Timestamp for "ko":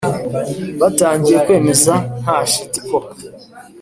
2.87-2.97